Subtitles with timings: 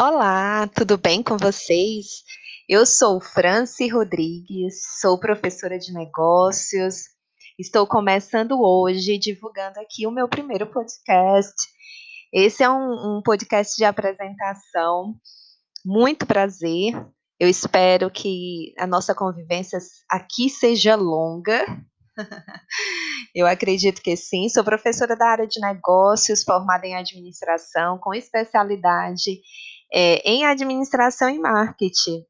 [0.00, 2.22] Olá, tudo bem com vocês?
[2.68, 7.00] Eu sou Franci Rodrigues, sou professora de negócios.
[7.58, 11.52] Estou começando hoje divulgando aqui o meu primeiro podcast.
[12.32, 15.16] Esse é um, um podcast de apresentação.
[15.84, 16.94] Muito prazer.
[17.40, 21.66] Eu espero que a nossa convivência aqui seja longa.
[23.34, 24.48] Eu acredito que sim.
[24.48, 29.40] Sou professora da área de negócios, formada em administração, com especialidade
[29.92, 32.24] é, em administração e marketing.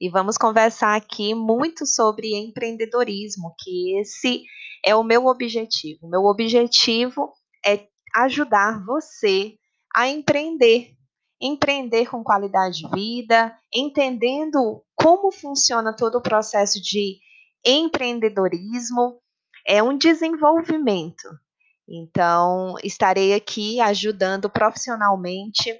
[0.00, 4.44] E vamos conversar aqui muito sobre empreendedorismo, que esse
[4.84, 6.08] é o meu objetivo.
[6.08, 7.32] Meu objetivo
[7.64, 9.54] é ajudar você
[9.94, 10.94] a empreender,
[11.40, 17.18] empreender com qualidade de vida, entendendo como funciona todo o processo de
[17.64, 19.20] empreendedorismo,
[19.66, 21.28] é um desenvolvimento.
[21.88, 25.74] Então, estarei aqui ajudando profissionalmente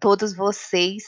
[0.00, 1.04] todos vocês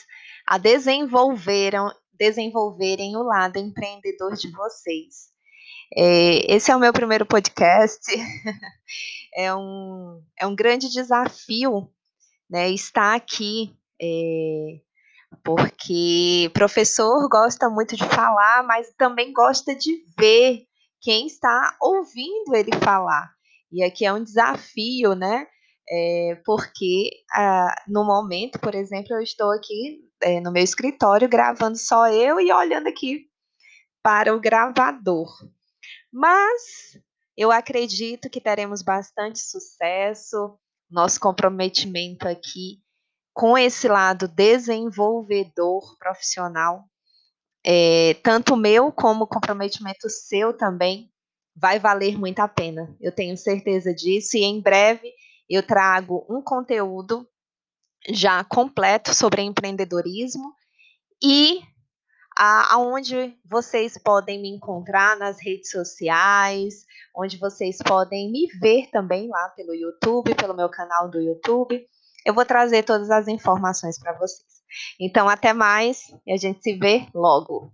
[0.46, 5.34] a desenvolveram, desenvolverem o lado empreendedor de vocês.
[5.94, 8.00] É, esse é o meu primeiro podcast.
[9.36, 11.90] é, um, é um grande desafio
[12.48, 14.80] né, estar aqui, é,
[15.44, 20.64] porque professor gosta muito de falar, mas também gosta de ver
[21.00, 23.30] quem está ouvindo ele falar.
[23.70, 25.46] E aqui é um desafio, né?
[25.88, 31.78] É, porque ah, no momento, por exemplo, eu estou aqui é, no meu escritório gravando
[31.78, 33.28] só eu e olhando aqui
[34.02, 35.28] para o gravador.
[36.12, 36.98] Mas
[37.36, 40.58] eu acredito que teremos bastante sucesso,
[40.90, 42.80] nosso comprometimento aqui
[43.34, 46.84] com esse lado desenvolvedor profissional,
[47.62, 51.12] é, tanto meu como comprometimento seu também,
[51.54, 52.96] vai valer muito a pena.
[52.98, 55.12] Eu tenho certeza disso e em breve
[55.48, 57.26] eu trago um conteúdo
[58.08, 60.52] já completo sobre empreendedorismo
[61.22, 61.60] e
[62.36, 66.84] aonde vocês podem me encontrar nas redes sociais,
[67.16, 71.82] onde vocês podem me ver também lá pelo YouTube, pelo meu canal do YouTube.
[72.26, 74.44] Eu vou trazer todas as informações para vocês.
[75.00, 77.72] Então, até mais e a gente se vê logo.